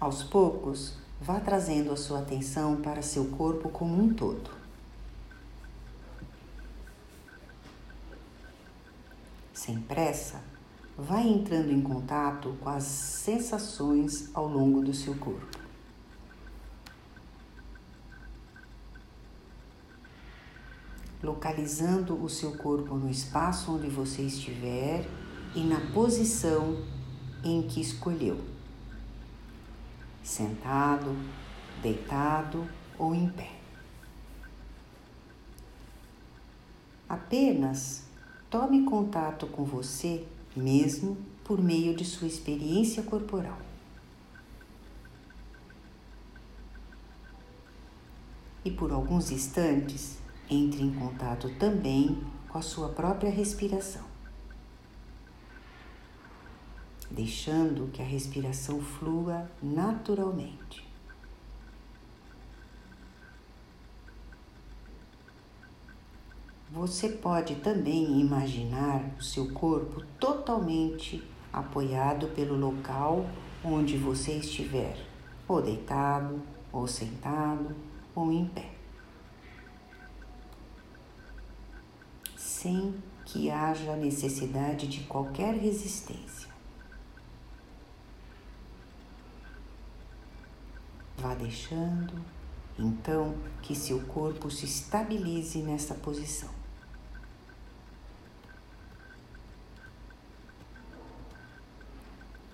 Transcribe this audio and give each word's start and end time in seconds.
Aos 0.00 0.22
poucos, 0.22 0.94
vá 1.20 1.38
trazendo 1.40 1.92
a 1.92 1.96
sua 1.96 2.20
atenção 2.20 2.76
para 2.76 3.02
seu 3.02 3.26
corpo 3.26 3.68
como 3.68 4.02
um 4.02 4.14
todo. 4.14 4.50
Sem 9.52 9.78
pressa, 9.78 10.42
vai 10.96 11.28
entrando 11.28 11.70
em 11.70 11.82
contato 11.82 12.56
com 12.62 12.70
as 12.70 12.84
sensações 12.84 14.30
ao 14.32 14.48
longo 14.48 14.80
do 14.80 14.94
seu 14.94 15.14
corpo. 15.16 15.58
Localizando 21.22 22.14
o 22.24 22.30
seu 22.30 22.56
corpo 22.56 22.94
no 22.94 23.10
espaço 23.10 23.72
onde 23.72 23.90
você 23.90 24.22
estiver 24.22 25.06
e 25.54 25.60
na 25.62 25.92
posição 25.92 26.82
em 27.44 27.60
que 27.68 27.82
escolheu 27.82 28.59
sentado, 30.22 31.16
deitado 31.82 32.68
ou 32.98 33.14
em 33.14 33.28
pé. 33.28 33.50
Apenas 37.08 38.04
tome 38.48 38.84
contato 38.84 39.46
com 39.46 39.64
você 39.64 40.26
mesmo 40.54 41.16
por 41.44 41.60
meio 41.60 41.94
de 41.96 42.04
sua 42.04 42.28
experiência 42.28 43.02
corporal. 43.02 43.58
E 48.64 48.70
por 48.70 48.92
alguns 48.92 49.30
instantes, 49.30 50.18
entre 50.48 50.82
em 50.82 50.92
contato 50.92 51.48
também 51.58 52.22
com 52.48 52.58
a 52.58 52.62
sua 52.62 52.90
própria 52.90 53.30
respiração 53.30 54.09
deixando 57.10 57.90
que 57.92 58.00
a 58.00 58.04
respiração 58.04 58.80
flua 58.80 59.50
naturalmente. 59.62 60.88
Você 66.70 67.08
pode 67.08 67.56
também 67.56 68.20
imaginar 68.20 69.16
o 69.18 69.22
seu 69.22 69.52
corpo 69.52 70.04
totalmente 70.20 71.20
apoiado 71.52 72.28
pelo 72.28 72.56
local 72.56 73.26
onde 73.64 73.96
você 73.96 74.34
estiver, 74.34 74.96
ou 75.48 75.60
deitado, 75.60 76.40
ou 76.72 76.86
sentado, 76.86 77.74
ou 78.14 78.30
em 78.30 78.46
pé. 78.46 78.70
Sem 82.36 82.94
que 83.24 83.50
haja 83.50 83.96
necessidade 83.96 84.86
de 84.86 85.00
qualquer 85.00 85.54
resistência. 85.54 86.49
Vá 91.20 91.34
deixando 91.34 92.14
então 92.78 93.34
que 93.60 93.74
seu 93.74 94.00
corpo 94.06 94.50
se 94.50 94.64
estabilize 94.64 95.58
nessa 95.58 95.94
posição. 95.94 96.48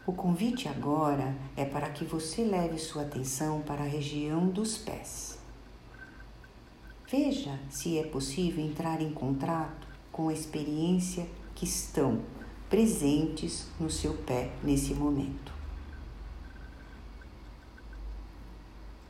O 0.04 0.12
convite 0.12 0.68
agora 0.68 1.32
é 1.56 1.64
para 1.64 1.90
que 1.90 2.04
você 2.04 2.42
leve 2.42 2.76
sua 2.76 3.02
atenção 3.02 3.60
para 3.60 3.84
a 3.84 3.88
região 3.88 4.48
dos 4.48 4.76
pés. 4.76 5.38
Veja 7.08 7.60
se 7.70 7.98
é 8.00 8.04
possível 8.04 8.64
entrar 8.64 9.00
em 9.00 9.12
contato 9.12 9.86
com 10.10 10.28
a 10.28 10.32
experiência 10.32 11.28
que 11.54 11.64
estão 11.64 12.20
presentes 12.68 13.68
no 13.78 13.88
seu 13.88 14.14
pé 14.14 14.50
nesse 14.64 14.92
momento. 14.92 15.55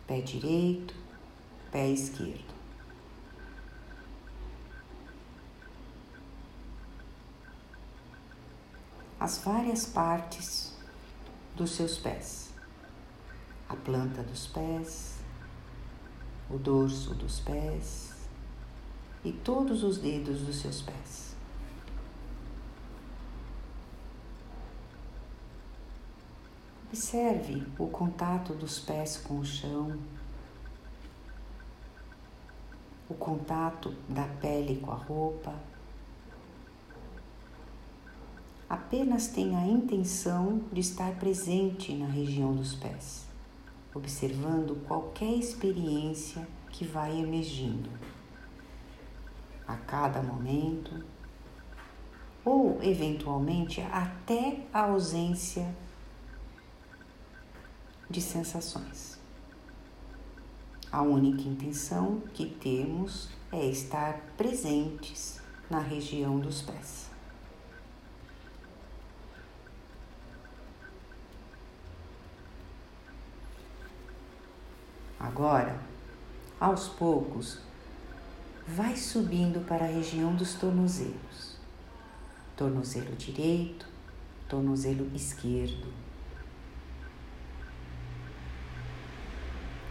Pé 0.06 0.20
direito, 0.20 0.94
pé 1.70 1.90
esquerdo. 1.90 2.54
As 9.18 9.38
várias 9.38 9.86
partes 9.86 10.76
dos 11.56 11.70
seus 11.70 11.98
pés, 11.98 12.50
a 13.68 13.74
planta 13.74 14.22
dos 14.22 14.46
pés, 14.46 15.16
o 16.48 16.58
dorso 16.58 17.14
dos 17.14 17.40
pés 17.40 18.14
e 19.24 19.32
todos 19.32 19.82
os 19.82 19.98
dedos 19.98 20.42
dos 20.42 20.56
seus 20.56 20.82
pés. 20.82 21.35
Observe 26.96 27.62
o 27.78 27.88
contato 27.88 28.54
dos 28.54 28.78
pés 28.78 29.18
com 29.18 29.40
o 29.40 29.44
chão, 29.44 29.98
o 33.06 33.12
contato 33.12 33.94
da 34.08 34.24
pele 34.40 34.80
com 34.80 34.90
a 34.90 34.94
roupa. 34.94 35.54
Apenas 38.66 39.28
tenha 39.28 39.58
a 39.58 39.66
intenção 39.66 40.62
de 40.72 40.80
estar 40.80 41.12
presente 41.16 41.92
na 41.92 42.06
região 42.06 42.56
dos 42.56 42.74
pés, 42.74 43.26
observando 43.94 44.82
qualquer 44.86 45.34
experiência 45.34 46.48
que 46.70 46.86
vai 46.86 47.20
emergindo 47.20 47.90
a 49.68 49.76
cada 49.76 50.22
momento 50.22 51.04
ou 52.42 52.82
eventualmente 52.82 53.82
até 53.82 54.64
a 54.72 54.84
ausência 54.84 55.76
de 58.08 58.20
sensações. 58.20 59.18
A 60.90 61.02
única 61.02 61.42
intenção 61.42 62.22
que 62.32 62.46
temos 62.46 63.28
é 63.52 63.66
estar 63.66 64.20
presentes 64.36 65.40
na 65.68 65.80
região 65.80 66.38
dos 66.38 66.62
pés. 66.62 67.10
Agora, 75.18 75.78
aos 76.58 76.88
poucos, 76.88 77.58
vai 78.66 78.96
subindo 78.96 79.66
para 79.66 79.84
a 79.84 79.88
região 79.88 80.34
dos 80.34 80.54
tornozelos. 80.54 81.58
Tornozelo 82.56 83.14
direito, 83.16 83.86
tornozelo 84.48 85.10
esquerdo, 85.14 85.92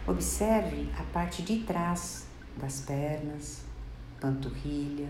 Observe 0.08 0.88
a 0.96 1.02
parte 1.12 1.42
de 1.42 1.64
trás 1.64 2.26
das 2.56 2.80
pernas, 2.80 3.62
panturrilha. 4.20 5.08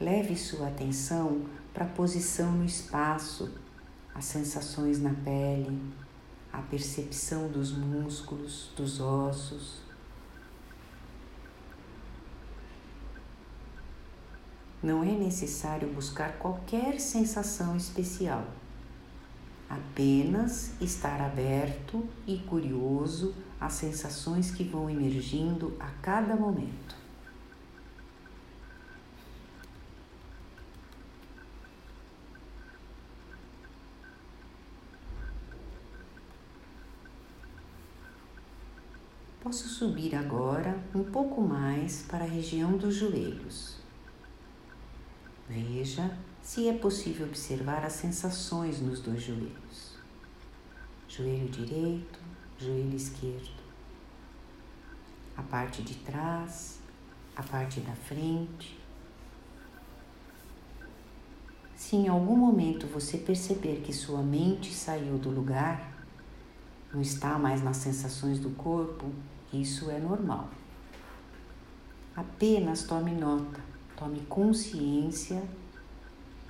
Leve 0.00 0.36
sua 0.36 0.66
atenção 0.66 1.46
para 1.72 1.84
a 1.84 1.88
posição 1.88 2.50
no 2.50 2.64
espaço, 2.64 3.54
as 4.12 4.24
sensações 4.24 5.00
na 5.00 5.14
pele, 5.14 5.80
a 6.52 6.60
percepção 6.60 7.48
dos 7.48 7.70
músculos, 7.70 8.72
dos 8.76 9.00
ossos. 9.00 9.85
Não 14.86 15.02
é 15.02 15.10
necessário 15.10 15.92
buscar 15.92 16.38
qualquer 16.38 17.00
sensação 17.00 17.76
especial, 17.76 18.46
apenas 19.68 20.80
estar 20.80 21.20
aberto 21.20 22.08
e 22.24 22.38
curioso 22.38 23.34
às 23.60 23.72
sensações 23.72 24.52
que 24.52 24.62
vão 24.62 24.88
emergindo 24.88 25.76
a 25.80 25.90
cada 26.00 26.36
momento. 26.36 26.94
Posso 39.42 39.66
subir 39.66 40.14
agora 40.14 40.78
um 40.94 41.02
pouco 41.02 41.40
mais 41.40 42.02
para 42.02 42.22
a 42.22 42.28
região 42.28 42.76
dos 42.76 42.94
joelhos. 42.94 43.84
Veja 45.48 46.10
se 46.42 46.68
é 46.68 46.72
possível 46.72 47.26
observar 47.26 47.84
as 47.84 47.92
sensações 47.92 48.80
nos 48.80 49.00
dois 49.00 49.22
joelhos. 49.22 49.96
Joelho 51.08 51.48
direito, 51.48 52.18
joelho 52.58 52.96
esquerdo. 52.96 53.54
A 55.36 55.42
parte 55.42 55.82
de 55.82 55.94
trás, 55.96 56.80
a 57.36 57.42
parte 57.42 57.80
da 57.80 57.94
frente. 57.94 58.76
Se 61.76 61.94
em 61.94 62.08
algum 62.08 62.36
momento 62.36 62.88
você 62.88 63.18
perceber 63.18 63.82
que 63.82 63.92
sua 63.92 64.22
mente 64.22 64.74
saiu 64.74 65.16
do 65.16 65.30
lugar, 65.30 65.92
não 66.92 67.00
está 67.00 67.38
mais 67.38 67.62
nas 67.62 67.76
sensações 67.76 68.40
do 68.40 68.50
corpo, 68.50 69.12
isso 69.52 69.90
é 69.90 70.00
normal. 70.00 70.50
Apenas 72.16 72.82
tome 72.84 73.12
nota 73.12 73.75
Tome 73.96 74.20
consciência 74.28 75.42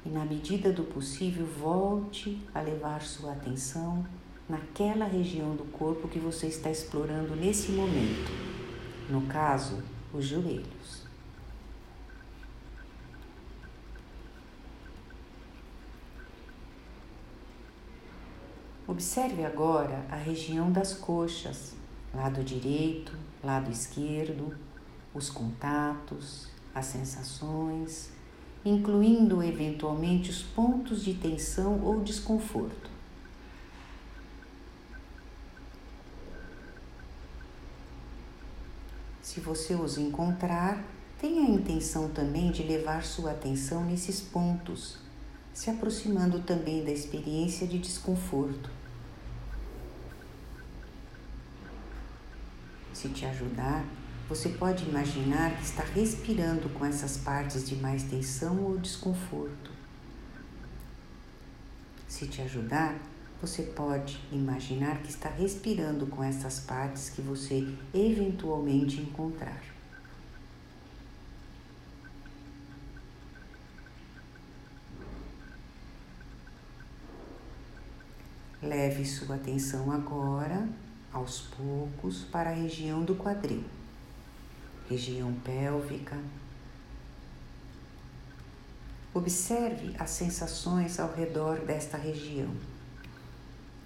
e, 0.04 0.08
na 0.08 0.24
medida 0.24 0.72
do 0.72 0.82
possível, 0.82 1.46
volte 1.46 2.42
a 2.52 2.60
levar 2.60 3.02
sua 3.02 3.32
atenção 3.32 4.04
naquela 4.48 5.04
região 5.04 5.54
do 5.54 5.64
corpo 5.64 6.08
que 6.08 6.18
você 6.18 6.48
está 6.48 6.70
explorando 6.70 7.36
nesse 7.36 7.70
momento. 7.70 8.30
No 9.08 9.22
caso, 9.22 9.82
os 10.12 10.24
joelhos. 10.24 11.06
Observe 18.88 19.44
agora 19.44 20.04
a 20.10 20.16
região 20.16 20.70
das 20.70 20.94
coxas, 20.94 21.74
lado 22.14 22.42
direito, 22.42 23.12
lado 23.42 23.70
esquerdo, 23.70 24.56
os 25.12 25.28
contatos, 25.28 26.55
as 26.76 26.84
sensações, 26.84 28.10
incluindo 28.62 29.42
eventualmente 29.42 30.28
os 30.28 30.42
pontos 30.42 31.02
de 31.02 31.14
tensão 31.14 31.80
ou 31.82 32.02
desconforto. 32.02 32.90
Se 39.22 39.40
você 39.40 39.74
os 39.74 39.96
encontrar, 39.96 40.84
tenha 41.18 41.46
a 41.46 41.50
intenção 41.50 42.10
também 42.10 42.50
de 42.50 42.62
levar 42.62 43.02
sua 43.04 43.30
atenção 43.30 43.82
nesses 43.82 44.20
pontos, 44.20 44.98
se 45.54 45.70
aproximando 45.70 46.40
também 46.40 46.84
da 46.84 46.90
experiência 46.90 47.66
de 47.66 47.78
desconforto. 47.78 48.70
Se 52.92 53.08
te 53.08 53.24
ajudar, 53.24 53.82
você 54.28 54.48
pode 54.48 54.84
imaginar 54.84 55.56
que 55.56 55.64
está 55.64 55.84
respirando 55.84 56.68
com 56.70 56.84
essas 56.84 57.16
partes 57.16 57.68
de 57.68 57.76
mais 57.76 58.02
tensão 58.02 58.60
ou 58.64 58.76
desconforto. 58.76 59.70
Se 62.08 62.26
te 62.26 62.42
ajudar, 62.42 62.98
você 63.40 63.62
pode 63.62 64.20
imaginar 64.32 65.02
que 65.02 65.10
está 65.10 65.28
respirando 65.28 66.06
com 66.06 66.24
essas 66.24 66.58
partes 66.60 67.10
que 67.10 67.22
você 67.22 67.68
eventualmente 67.94 69.00
encontrar. 69.00 69.62
Leve 78.62 79.04
sua 79.04 79.36
atenção 79.36 79.92
agora 79.92 80.68
aos 81.12 81.42
poucos 81.42 82.24
para 82.24 82.50
a 82.50 82.52
região 82.52 83.04
do 83.04 83.14
quadril, 83.14 83.62
região 84.88 85.32
pélvica. 85.44 86.16
Observe 89.12 89.94
as 89.98 90.10
sensações 90.10 91.00
ao 91.00 91.12
redor 91.14 91.60
desta 91.60 91.96
região, 91.96 92.50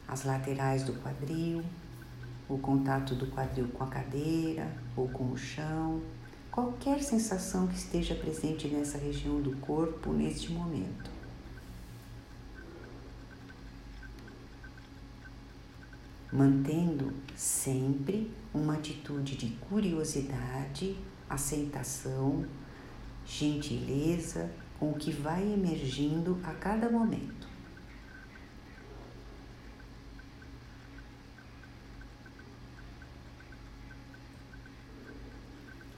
as 0.09 0.25
laterais 0.25 0.83
do 0.83 0.93
quadril, 0.95 1.63
o 2.49 2.59
contato 2.59 3.15
do 3.15 3.29
quadril 3.29 3.69
com 3.69 3.85
a 3.85 3.87
cadeira 3.87 4.67
ou 4.97 5.09
com 5.09 5.31
o 5.31 5.37
chão, 5.37 6.03
qualquer 6.51 7.01
sensação 7.01 7.69
que 7.69 7.77
esteja 7.77 8.15
presente 8.15 8.67
nessa 8.67 8.99
região 8.99 9.41
do 9.41 9.57
corpo 9.59 10.13
neste 10.13 10.53
momento. 10.53 11.20
Mantendo 16.33 17.13
sempre 17.35 18.33
uma 18.55 18.75
atitude 18.75 19.37
de 19.37 19.49
curiosidade, 19.57 20.97
aceitação, 21.29 22.47
gentileza 23.27 24.51
com 24.79 24.91
o 24.91 24.95
que 24.95 25.11
vai 25.11 25.43
emergindo 25.43 26.39
a 26.45 26.53
cada 26.53 26.89
momento. 26.89 27.49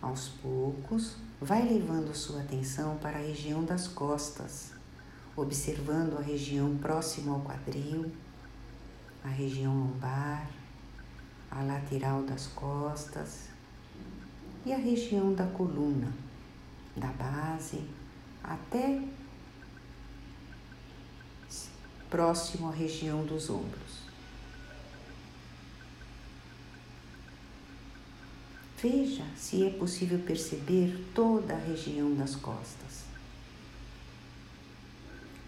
Aos 0.00 0.28
poucos, 0.28 1.16
vai 1.40 1.62
levando 1.62 2.14
sua 2.14 2.40
atenção 2.40 2.98
para 2.98 3.18
a 3.18 3.22
região 3.22 3.64
das 3.64 3.86
costas, 3.86 4.72
observando 5.36 6.18
a 6.18 6.20
região 6.20 6.76
próxima 6.78 7.32
ao 7.32 7.40
quadril 7.40 8.10
a 9.24 9.28
região 9.28 9.72
lombar, 9.74 10.48
a 11.50 11.62
lateral 11.62 12.22
das 12.22 12.46
costas 12.48 13.48
e 14.64 14.72
a 14.72 14.76
região 14.76 15.34
da 15.34 15.46
coluna, 15.46 16.12
da 16.96 17.08
base 17.08 17.82
até 18.42 19.02
próximo 22.10 22.68
à 22.68 22.72
região 22.72 23.24
dos 23.24 23.48
ombros. 23.48 24.02
Veja 28.82 29.24
se 29.36 29.64
é 29.64 29.70
possível 29.70 30.18
perceber 30.18 31.08
toda 31.14 31.54
a 31.54 31.58
região 31.58 32.14
das 32.16 32.34
costas. 32.34 33.04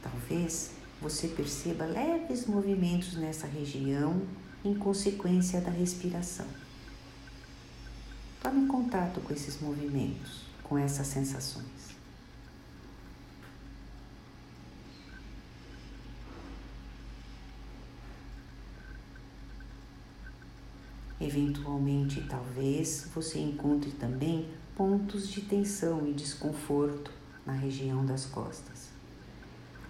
Talvez 0.01 0.71
você 1.01 1.29
perceba 1.29 1.85
leves 1.85 2.47
movimentos 2.47 3.15
nessa 3.17 3.47
região 3.47 4.23
em 4.65 4.75
consequência 4.75 5.61
da 5.61 5.71
respiração. 5.71 6.47
Tome 8.43 8.67
contato 8.67 9.21
com 9.21 9.33
esses 9.33 9.61
movimentos, 9.61 10.43
com 10.63 10.79
essas 10.79 11.07
sensações. 11.07 11.95
Eventualmente, 21.21 22.21
talvez 22.29 23.09
você 23.15 23.39
encontre 23.39 23.93
também 23.93 24.49
pontos 24.77 25.29
de 25.29 25.41
tensão 25.41 26.07
e 26.07 26.13
desconforto 26.13 27.11
na 27.47 27.53
região 27.53 28.05
das 28.05 28.27
costas. 28.27 28.94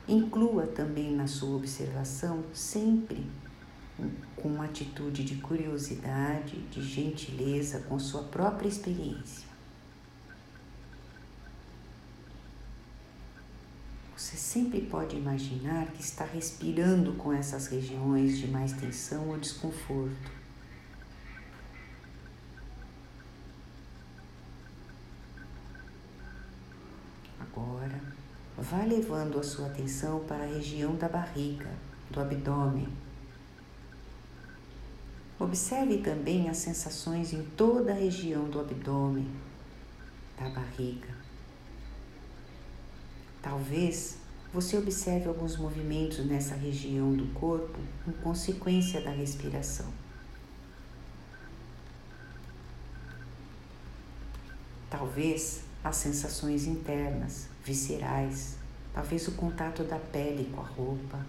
Inclua 0.06 0.66
também 0.66 1.14
na 1.14 1.26
sua 1.26 1.56
observação 1.56 2.44
sempre 2.52 3.26
com 4.36 4.48
uma 4.48 4.66
atitude 4.66 5.24
de 5.24 5.36
curiosidade, 5.36 6.58
de 6.70 6.82
gentileza 6.82 7.80
com 7.80 7.98
sua 7.98 8.24
própria 8.24 8.68
experiência. 8.68 9.54
Você 14.16 14.36
sempre 14.36 14.80
pode 14.80 15.16
imaginar 15.16 15.86
que 15.92 16.02
está 16.02 16.24
respirando 16.24 17.14
com 17.14 17.32
essas 17.32 17.66
regiões 17.68 18.38
de 18.38 18.48
mais 18.48 18.72
tensão 18.72 19.28
ou 19.28 19.38
desconforto. 19.38 20.32
Agora, 27.40 28.00
Vá 28.56 28.84
levando 28.84 29.38
a 29.38 29.42
sua 29.42 29.66
atenção 29.66 30.20
para 30.20 30.44
a 30.44 30.46
região 30.46 30.94
da 30.94 31.08
barriga, 31.08 31.70
do 32.10 32.20
abdômen. 32.20 32.88
Observe 35.38 35.98
também 35.98 36.48
as 36.48 36.58
sensações 36.58 37.32
em 37.32 37.42
toda 37.56 37.92
a 37.92 37.96
região 37.96 38.48
do 38.48 38.60
abdômen, 38.60 39.28
da 40.38 40.48
barriga. 40.48 41.08
Talvez 43.42 44.18
você 44.52 44.78
observe 44.78 45.26
alguns 45.26 45.56
movimentos 45.56 46.24
nessa 46.24 46.54
região 46.54 47.12
do 47.12 47.26
corpo 47.34 47.78
em 48.06 48.12
consequência 48.12 49.00
da 49.00 49.10
respiração. 49.10 49.92
Talvez 54.88 55.64
as 55.84 55.96
sensações 55.96 56.66
internas, 56.66 57.46
viscerais, 57.62 58.56
talvez 58.94 59.28
o 59.28 59.32
contato 59.32 59.84
da 59.84 59.98
pele 59.98 60.50
com 60.54 60.62
a 60.62 60.64
roupa. 60.64 61.20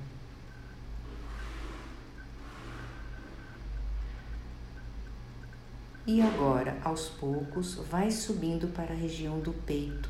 E 6.07 6.21
agora, 6.21 6.77
aos 6.83 7.09
poucos, 7.09 7.75
vai 7.89 8.09
subindo 8.11 8.67
para 8.73 8.93
a 8.93 8.97
região 8.97 9.39
do 9.39 9.51
peito. 9.51 10.09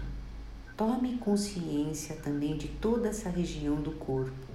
Tome 0.77 1.17
consciência 1.17 2.17
também 2.17 2.55
de 2.57 2.67
toda 2.67 3.07
essa 3.07 3.29
região 3.29 3.77
do 3.77 3.91
corpo, 3.93 4.51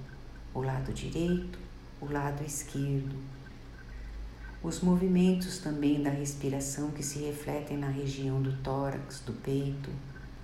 o 0.53 0.61
lado 0.61 0.93
direito, 0.93 1.57
o 1.99 2.05
lado 2.05 2.43
esquerdo, 2.43 3.15
os 4.63 4.81
movimentos 4.81 5.57
também 5.57 6.03
da 6.03 6.11
respiração 6.11 6.91
que 6.91 7.01
se 7.01 7.19
refletem 7.19 7.77
na 7.77 7.89
região 7.89 8.41
do 8.41 8.55
tórax, 8.57 9.21
do 9.21 9.33
peito, 9.33 9.89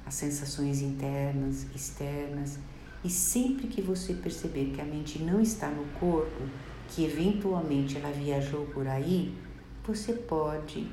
as 0.06 0.16
sensações 0.16 0.82
internas, 0.82 1.68
externas, 1.76 2.58
e 3.04 3.10
sempre 3.10 3.68
que 3.68 3.82
você 3.82 4.14
perceber 4.16 4.72
que 4.74 4.82
a 4.82 4.86
mente 4.86 5.20
não 5.20 5.40
está 5.40 5.70
no 5.70 5.86
corpo, 6.00 6.50
que 6.90 7.06
eventualmente 7.06 7.98
ela 7.98 8.12
viajou 8.12 8.66
por 8.68 8.88
aí, 8.88 9.38
você 9.86 10.14
pode, 10.14 10.92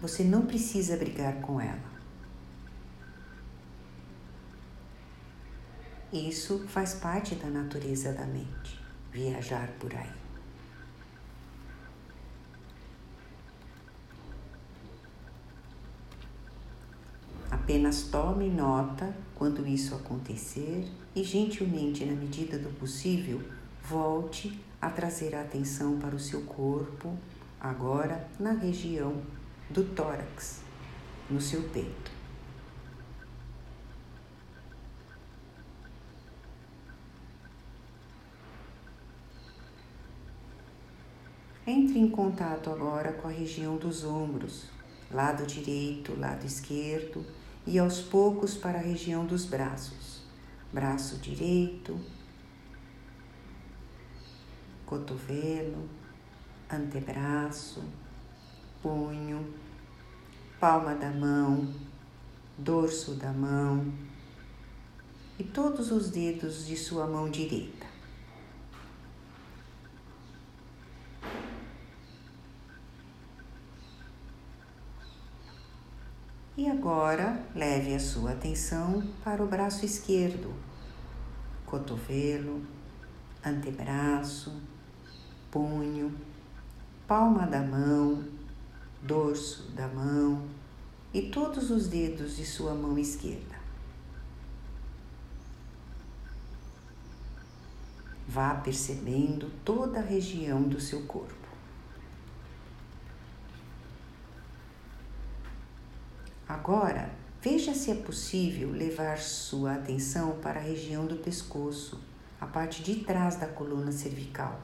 você 0.00 0.24
não 0.24 0.46
precisa 0.46 0.96
brigar 0.96 1.40
com 1.40 1.60
ela. 1.60 1.94
Isso 6.12 6.64
faz 6.68 6.94
parte 6.94 7.34
da 7.36 7.48
natureza 7.48 8.12
da 8.12 8.26
mente, 8.26 8.80
viajar 9.12 9.68
por 9.78 9.94
aí. 9.94 10.23
Apenas 17.64 18.02
tome 18.02 18.50
nota 18.50 19.16
quando 19.34 19.66
isso 19.66 19.94
acontecer 19.94 20.86
e, 21.16 21.24
gentilmente, 21.24 22.04
na 22.04 22.12
medida 22.12 22.58
do 22.58 22.68
possível, 22.78 23.40
volte 23.82 24.62
a 24.78 24.90
trazer 24.90 25.34
a 25.34 25.40
atenção 25.40 25.98
para 25.98 26.14
o 26.14 26.20
seu 26.20 26.42
corpo, 26.42 27.16
agora 27.58 28.28
na 28.38 28.52
região 28.52 29.22
do 29.70 29.82
tórax, 29.82 30.60
no 31.30 31.40
seu 31.40 31.62
peito. 31.70 32.12
Entre 41.66 41.98
em 41.98 42.10
contato 42.10 42.68
agora 42.68 43.14
com 43.14 43.26
a 43.26 43.30
região 43.30 43.78
dos 43.78 44.04
ombros, 44.04 44.66
lado 45.10 45.46
direito, 45.46 46.14
lado 46.20 46.44
esquerdo 46.44 47.24
e 47.66 47.78
aos 47.78 48.00
poucos 48.00 48.56
para 48.56 48.78
a 48.78 48.82
região 48.82 49.24
dos 49.24 49.44
braços. 49.44 50.22
Braço 50.72 51.18
direito, 51.18 51.98
cotovelo, 54.84 55.88
antebraço, 56.70 57.82
punho, 58.82 59.54
palma 60.60 60.94
da 60.94 61.10
mão, 61.10 61.72
dorso 62.58 63.14
da 63.14 63.32
mão 63.32 63.92
e 65.38 65.44
todos 65.44 65.90
os 65.90 66.10
dedos 66.10 66.66
de 66.66 66.76
sua 66.76 67.06
mão 67.06 67.28
direita. 67.28 67.86
E 76.56 76.68
agora 76.84 77.42
leve 77.54 77.94
a 77.94 77.98
sua 77.98 78.32
atenção 78.32 79.02
para 79.24 79.42
o 79.42 79.46
braço 79.46 79.86
esquerdo, 79.86 80.52
cotovelo, 81.64 82.60
antebraço, 83.42 84.60
punho, 85.50 86.14
palma 87.08 87.46
da 87.46 87.62
mão, 87.62 88.22
dorso 89.00 89.70
da 89.70 89.88
mão 89.88 90.46
e 91.14 91.22
todos 91.22 91.70
os 91.70 91.88
dedos 91.88 92.36
de 92.36 92.44
sua 92.44 92.74
mão 92.74 92.98
esquerda. 92.98 93.56
Vá 98.28 98.56
percebendo 98.56 99.50
toda 99.64 100.00
a 100.00 100.02
região 100.02 100.62
do 100.62 100.78
seu 100.78 101.00
corpo. 101.04 101.43
Agora, 106.54 107.10
veja 107.42 107.74
se 107.74 107.90
é 107.90 107.96
possível 107.96 108.70
levar 108.70 109.18
sua 109.18 109.74
atenção 109.74 110.38
para 110.38 110.60
a 110.60 110.62
região 110.62 111.04
do 111.04 111.16
pescoço, 111.16 112.00
a 112.40 112.46
parte 112.46 112.80
de 112.80 113.00
trás 113.00 113.34
da 113.34 113.48
coluna 113.48 113.90
cervical, 113.90 114.60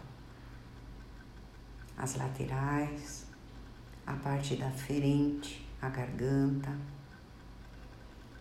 as 1.99 2.15
laterais, 2.15 3.27
a 4.07 4.13
parte 4.13 4.55
da 4.55 4.71
frente, 4.71 5.69
a 5.83 5.89
garganta. 5.89 6.71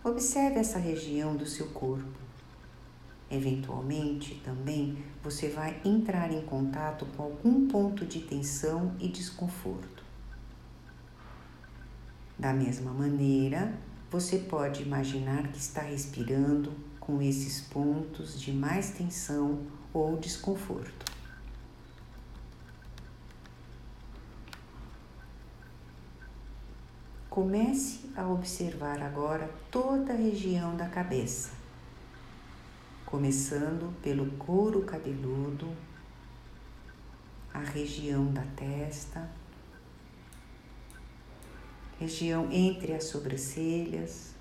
Observe 0.03 0.59
essa 0.59 0.77
região 0.77 1.35
do 1.35 1.47
seu 1.47 1.69
corpo. 1.69 2.19
Eventualmente, 3.31 4.35
também 4.45 5.03
você 5.23 5.49
vai 5.49 5.81
entrar 5.83 6.31
em 6.31 6.45
contato 6.45 7.03
com 7.17 7.23
algum 7.23 7.67
ponto 7.67 8.05
de 8.05 8.19
tensão 8.19 8.95
e 8.99 9.07
desconforto. 9.07 9.98
Da 12.39 12.53
mesma 12.53 12.93
maneira, 12.93 13.73
você 14.09 14.37
pode 14.37 14.81
imaginar 14.81 15.49
que 15.49 15.57
está 15.57 15.81
respirando 15.81 16.71
com 16.97 17.21
esses 17.21 17.59
pontos 17.59 18.39
de 18.39 18.53
mais 18.53 18.91
tensão 18.91 19.67
ou 19.93 20.15
desconforto. 20.15 21.05
Comece 27.29 28.09
a 28.15 28.25
observar 28.25 29.01
agora 29.01 29.51
toda 29.69 30.13
a 30.13 30.15
região 30.15 30.77
da 30.77 30.87
cabeça, 30.87 31.51
começando 33.05 33.93
pelo 34.01 34.31
couro 34.37 34.83
cabeludo, 34.83 35.67
a 37.53 37.59
região 37.59 38.31
da 38.31 38.43
testa 38.55 39.29
região 41.99 42.49
entre 42.49 42.93
as 42.93 43.03
sobrancelhas, 43.03 44.33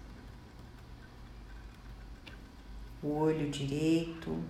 o 3.03 3.09
olho 3.09 3.50
direito, 3.50 4.41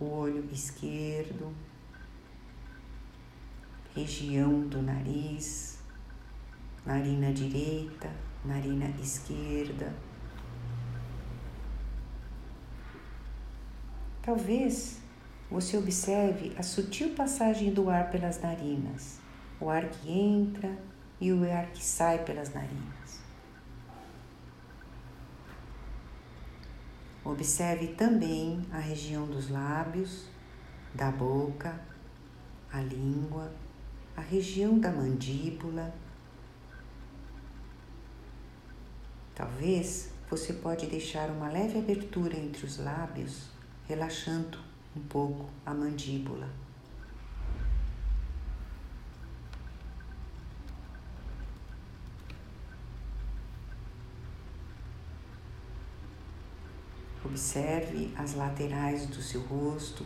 o 0.00 0.04
olho 0.06 0.48
esquerdo, 0.52 1.54
região 3.94 4.66
do 4.66 4.82
nariz, 4.82 5.78
narina 6.84 7.32
direita, 7.32 8.10
narina 8.44 8.88
esquerda. 9.00 9.94
Talvez 14.20 15.00
você 15.48 15.76
observe 15.76 16.52
a 16.56 16.62
sutil 16.64 17.14
passagem 17.14 17.72
do 17.72 17.88
ar 17.88 18.10
pelas 18.10 18.40
narinas, 18.40 19.20
o 19.60 19.68
ar 19.68 19.88
que 19.88 20.10
entra 20.10 20.76
e 21.22 21.32
o 21.32 21.44
ar 21.48 21.66
que 21.70 21.84
sai 21.84 22.24
pelas 22.24 22.52
narinas. 22.52 23.20
Observe 27.24 27.86
também 27.94 28.60
a 28.72 28.80
região 28.80 29.24
dos 29.26 29.48
lábios, 29.48 30.26
da 30.92 31.12
boca, 31.12 31.80
a 32.72 32.80
língua, 32.80 33.52
a 34.16 34.20
região 34.20 34.80
da 34.80 34.90
mandíbula. 34.90 35.94
Talvez 39.32 40.10
você 40.28 40.52
pode 40.52 40.86
deixar 40.88 41.30
uma 41.30 41.48
leve 41.48 41.78
abertura 41.78 42.36
entre 42.36 42.66
os 42.66 42.78
lábios, 42.78 43.48
relaxando 43.86 44.58
um 44.96 45.02
pouco 45.02 45.48
a 45.64 45.72
mandíbula. 45.72 46.61
Observe 57.32 58.12
as 58.14 58.34
laterais 58.34 59.06
do 59.06 59.22
seu 59.22 59.40
rosto, 59.40 60.04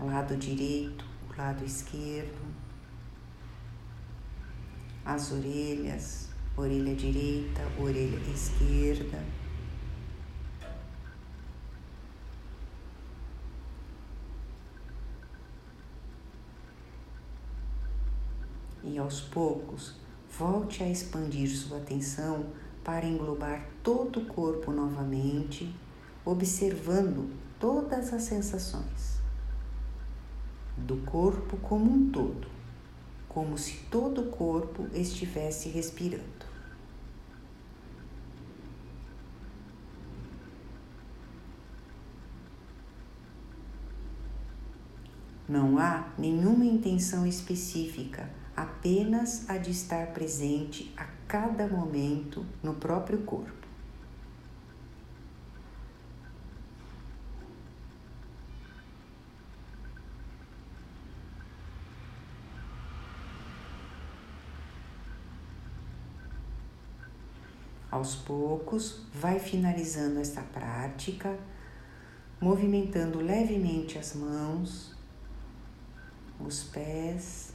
lado 0.00 0.36
direito, 0.36 1.04
o 1.30 1.40
lado 1.40 1.64
esquerdo, 1.64 2.44
as 5.04 5.30
orelhas, 5.30 6.28
orelha 6.56 6.96
direita, 6.96 7.60
orelha 7.78 8.18
esquerda. 8.28 9.24
E 18.82 18.98
aos 18.98 19.20
poucos, 19.20 19.94
volte 20.36 20.82
a 20.82 20.90
expandir 20.90 21.56
sua 21.56 21.78
atenção 21.78 22.46
para 22.82 23.06
englobar 23.06 23.64
todo 23.84 24.18
o 24.18 24.26
corpo 24.26 24.72
novamente 24.72 25.72
observando 26.24 27.30
todas 27.58 28.12
as 28.12 28.22
sensações 28.22 29.20
do 30.76 30.96
corpo 30.98 31.56
como 31.58 31.90
um 31.90 32.10
todo, 32.10 32.48
como 33.28 33.56
se 33.56 33.76
todo 33.90 34.22
o 34.22 34.30
corpo 34.30 34.86
estivesse 34.94 35.68
respirando. 35.68 36.50
Não 45.48 45.78
há 45.78 46.08
nenhuma 46.16 46.64
intenção 46.64 47.26
específica, 47.26 48.30
apenas 48.56 49.48
a 49.50 49.58
de 49.58 49.72
estar 49.72 50.08
presente 50.12 50.94
a 50.96 51.04
cada 51.26 51.66
momento 51.66 52.46
no 52.62 52.74
próprio 52.74 53.18
corpo. 53.22 53.59
Aos 67.90 68.14
poucos, 68.14 69.00
vai 69.12 69.40
finalizando 69.40 70.20
esta 70.20 70.42
prática, 70.42 71.36
movimentando 72.40 73.20
levemente 73.20 73.98
as 73.98 74.14
mãos, 74.14 74.94
os 76.38 76.62
pés. 76.64 77.52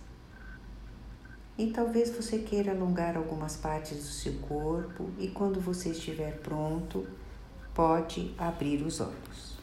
E 1.58 1.72
talvez 1.72 2.10
você 2.10 2.39
queira 2.39 2.74
alongar 2.74 3.15
algumas 3.15 3.56
partes 3.56 3.98
do 3.98 4.04
seu 4.04 4.34
corpo, 4.39 5.10
e 5.18 5.30
quando 5.30 5.62
você 5.62 5.89
estiver 5.92 6.39
pronto, 6.39 7.08
pode 7.74 8.36
abrir 8.38 8.84
os 8.84 9.00
olhos. 9.00 9.55